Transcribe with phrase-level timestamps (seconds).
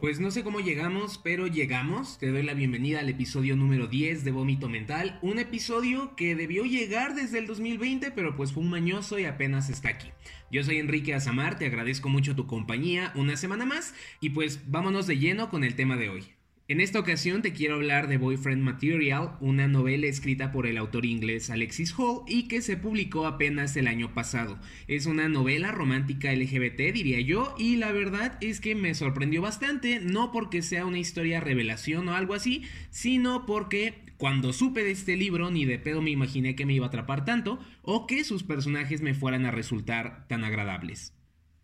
[0.00, 2.18] Pues no sé cómo llegamos, pero llegamos.
[2.18, 5.18] Te doy la bienvenida al episodio número 10 de Vómito Mental.
[5.22, 9.70] Un episodio que debió llegar desde el 2020, pero pues fue un mañoso y apenas
[9.70, 10.10] está aquí.
[10.52, 15.06] Yo soy Enrique Azamar, te agradezco mucho tu compañía una semana más y pues vámonos
[15.06, 16.35] de lleno con el tema de hoy.
[16.68, 21.06] En esta ocasión te quiero hablar de Boyfriend Material, una novela escrita por el autor
[21.06, 24.58] inglés Alexis Hall y que se publicó apenas el año pasado.
[24.88, 30.00] Es una novela romántica LGBT, diría yo, y la verdad es que me sorprendió bastante,
[30.00, 35.16] no porque sea una historia revelación o algo así, sino porque cuando supe de este
[35.16, 38.42] libro ni de pedo me imaginé que me iba a atrapar tanto o que sus
[38.42, 41.15] personajes me fueran a resultar tan agradables.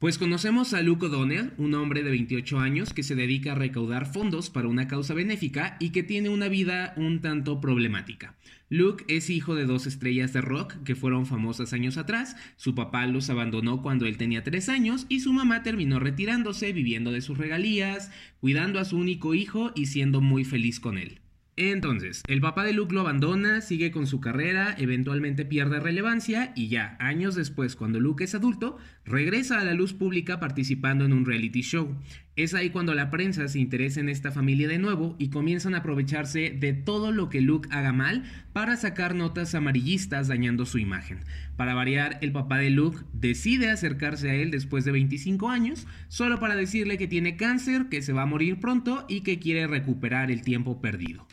[0.02, 4.12] Pues conocemos a Luke O'Donnell, un hombre de 28 años que se dedica a recaudar
[4.12, 8.34] fondos para una causa benéfica y que tiene una vida un tanto problemática.
[8.68, 13.06] Luke es hijo de dos estrellas de rock que fueron famosas años atrás, su papá
[13.06, 17.38] los abandonó cuando él tenía 3 años y su mamá terminó retirándose, viviendo de sus
[17.38, 21.21] regalías, cuidando a su único hijo y siendo muy feliz con él.
[21.56, 26.68] Entonces, el papá de Luke lo abandona, sigue con su carrera, eventualmente pierde relevancia y
[26.68, 31.26] ya, años después, cuando Luke es adulto, regresa a la luz pública participando en un
[31.26, 31.94] reality show.
[32.36, 35.78] Es ahí cuando la prensa se interesa en esta familia de nuevo y comienzan a
[35.78, 41.18] aprovecharse de todo lo que Luke haga mal para sacar notas amarillistas dañando su imagen.
[41.58, 46.40] Para variar, el papá de Luke decide acercarse a él después de 25 años, solo
[46.40, 50.30] para decirle que tiene cáncer, que se va a morir pronto y que quiere recuperar
[50.30, 51.26] el tiempo perdido.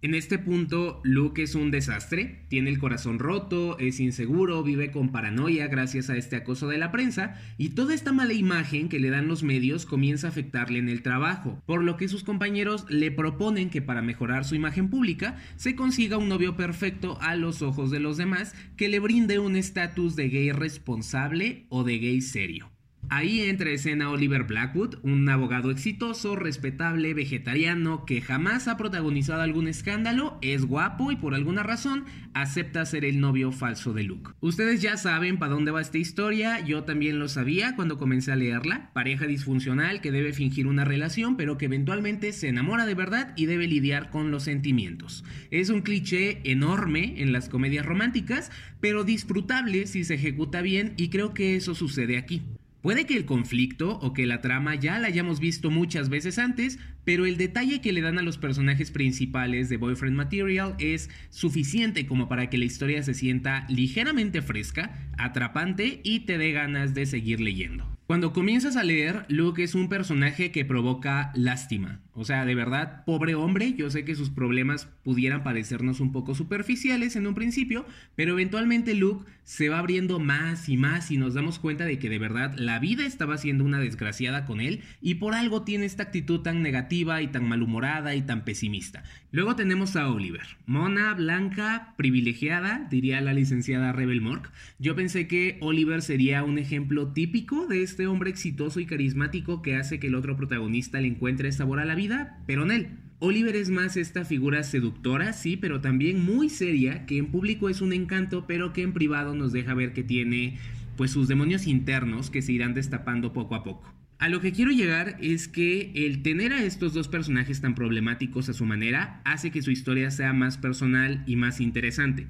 [0.00, 5.10] En este punto, Luke es un desastre, tiene el corazón roto, es inseguro, vive con
[5.10, 9.10] paranoia gracias a este acoso de la prensa y toda esta mala imagen que le
[9.10, 13.10] dan los medios comienza a afectarle en el trabajo, por lo que sus compañeros le
[13.10, 17.90] proponen que para mejorar su imagen pública se consiga un novio perfecto a los ojos
[17.90, 22.70] de los demás que le brinde un estatus de gay responsable o de gay serio.
[23.10, 29.66] Ahí entra escena Oliver Blackwood, un abogado exitoso, respetable, vegetariano, que jamás ha protagonizado algún
[29.66, 34.32] escándalo, es guapo y por alguna razón acepta ser el novio falso de Luke.
[34.40, 38.36] Ustedes ya saben para dónde va esta historia, yo también lo sabía cuando comencé a
[38.36, 38.90] leerla.
[38.92, 43.46] Pareja disfuncional que debe fingir una relación, pero que eventualmente se enamora de verdad y
[43.46, 45.24] debe lidiar con los sentimientos.
[45.50, 48.50] Es un cliché enorme en las comedias románticas,
[48.80, 52.42] pero disfrutable si se ejecuta bien y creo que eso sucede aquí.
[52.80, 56.78] Puede que el conflicto o que la trama ya la hayamos visto muchas veces antes,
[57.04, 62.06] pero el detalle que le dan a los personajes principales de Boyfriend Material es suficiente
[62.06, 67.06] como para que la historia se sienta ligeramente fresca, atrapante y te dé ganas de
[67.06, 67.98] seguir leyendo.
[68.06, 72.00] Cuando comienzas a leer, Luke es un personaje que provoca lástima.
[72.14, 76.34] O sea, de verdad, pobre hombre, yo sé que sus problemas pudieran parecernos un poco
[76.34, 77.84] superficiales en un principio,
[78.16, 82.10] pero eventualmente Luke se va abriendo más y más y nos damos cuenta de que
[82.10, 86.02] de verdad la vida estaba siendo una desgraciada con él y por algo tiene esta
[86.02, 89.04] actitud tan negativa y tan malhumorada y tan pesimista.
[89.32, 94.52] Luego tenemos a Oliver, mona, blanca, privilegiada, diría la licenciada Rebel Mork.
[94.78, 99.76] Yo pensé que Oliver sería un ejemplo típico de este hombre exitoso y carismático que
[99.76, 103.07] hace que el otro protagonista le encuentre sabor a la vida, pero en él.
[103.20, 107.80] Oliver es más esta figura seductora, sí, pero también muy seria, que en público es
[107.80, 110.58] un encanto, pero que en privado nos deja ver que tiene
[110.96, 113.92] pues sus demonios internos que se irán destapando poco a poco.
[114.20, 118.48] A lo que quiero llegar es que el tener a estos dos personajes tan problemáticos
[118.48, 122.28] a su manera hace que su historia sea más personal y más interesante.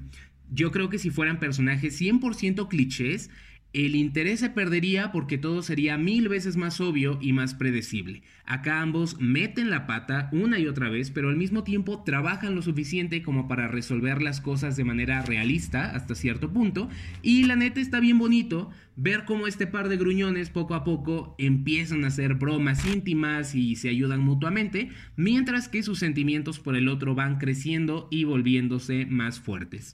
[0.51, 3.29] Yo creo que si fueran personajes 100% clichés,
[3.71, 8.23] el interés se perdería porque todo sería mil veces más obvio y más predecible.
[8.45, 12.63] Acá ambos meten la pata una y otra vez, pero al mismo tiempo trabajan lo
[12.63, 16.89] suficiente como para resolver las cosas de manera realista hasta cierto punto.
[17.21, 21.35] Y la neta está bien bonito ver cómo este par de gruñones poco a poco
[21.37, 26.87] empiezan a hacer bromas íntimas y se ayudan mutuamente, mientras que sus sentimientos por el
[26.87, 29.93] otro van creciendo y volviéndose más fuertes.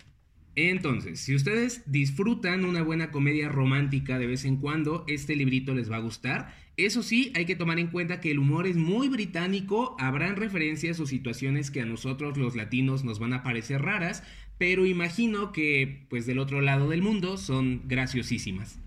[0.56, 5.92] Entonces, si ustedes disfrutan una buena comedia romántica de vez en cuando, este librito les
[5.92, 6.56] va a gustar.
[6.78, 11.00] Eso sí, hay que tomar en cuenta que el humor es muy británico, habrán referencias
[11.00, 14.24] o situaciones que a nosotros los latinos nos van a parecer raras,
[14.58, 18.80] pero imagino que pues del otro lado del mundo son graciosísimas.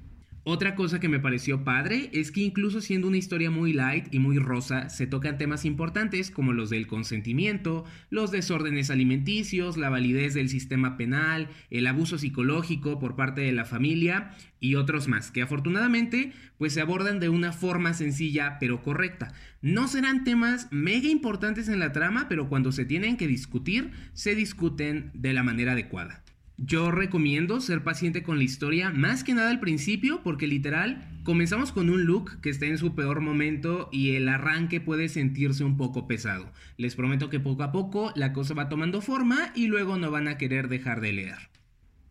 [0.44, 4.18] Otra cosa que me pareció padre es que incluso siendo una historia muy light y
[4.18, 10.34] muy rosa, se tocan temas importantes como los del consentimiento, los desórdenes alimenticios, la validez
[10.34, 15.42] del sistema penal, el abuso psicológico por parte de la familia y otros más, que
[15.42, 19.34] afortunadamente pues se abordan de una forma sencilla pero correcta.
[19.60, 24.34] No serán temas mega importantes en la trama, pero cuando se tienen que discutir, se
[24.34, 26.22] discuten de la manera adecuada.
[26.60, 31.70] Yo recomiendo ser paciente con la historia, más que nada al principio, porque literal comenzamos
[31.70, 35.76] con un look que está en su peor momento y el arranque puede sentirse un
[35.76, 36.50] poco pesado.
[36.76, 40.26] Les prometo que poco a poco la cosa va tomando forma y luego no van
[40.26, 41.57] a querer dejar de leer.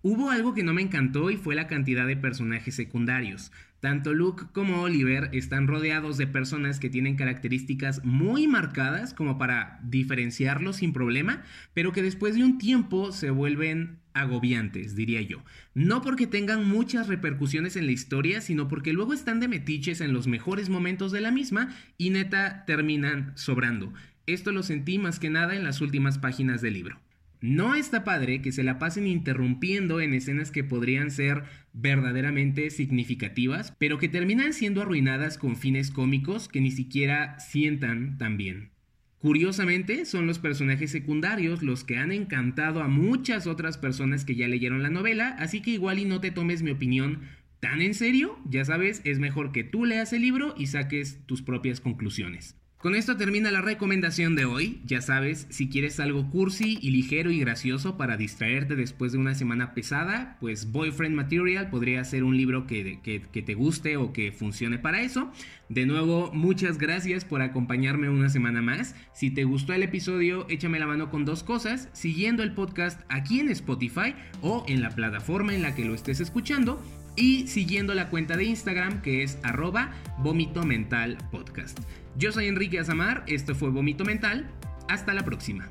[0.03, 3.51] Hubo algo que no me encantó y fue la cantidad de personajes secundarios.
[3.79, 9.79] Tanto Luke como Oliver están rodeados de personas que tienen características muy marcadas como para
[9.83, 15.43] diferenciarlos sin problema, pero que después de un tiempo se vuelven agobiantes, diría yo.
[15.75, 20.13] No porque tengan muchas repercusiones en la historia, sino porque luego están de metiches en
[20.13, 23.93] los mejores momentos de la misma y neta terminan sobrando.
[24.25, 26.99] Esto lo sentí más que nada en las últimas páginas del libro.
[27.39, 31.43] No está padre que se la pasen interrumpiendo en escenas que podrían ser
[31.73, 38.37] verdaderamente significativas, pero que terminan siendo arruinadas con fines cómicos que ni siquiera sientan tan
[38.37, 38.71] bien.
[39.19, 44.47] Curiosamente, son los personajes secundarios los que han encantado a muchas otras personas que ya
[44.47, 47.21] leyeron la novela, así que igual y no te tomes mi opinión
[47.59, 51.41] tan en serio, ya sabes, es mejor que tú leas el libro y saques tus
[51.41, 52.55] propias conclusiones.
[52.79, 54.81] Con esto termina la recomendación de hoy.
[54.85, 59.33] Ya sabes, si quieres algo cursi y ligero y gracioso para distraerte después de una
[59.33, 64.31] semana pesada, pues Boyfriend Material podría ser un libro que, que, te guste o que
[64.31, 65.31] funcione para eso.
[65.69, 68.93] De nuevo, muchas gracias por acompañarme una semana más.
[69.11, 73.39] Si te gustó el episodio, échame la mano con dos cosas, siguiendo el podcast aquí
[73.39, 74.13] en Spotify
[74.43, 76.79] o en la plataforma en la que lo estés escuchando
[77.17, 81.77] y siguiendo la cuenta de Instagram que es arroba vómito mental podcast.
[82.15, 84.49] Yo soy Enrique Azamar, esto fue Vómito Mental,
[84.87, 85.69] hasta la próxima.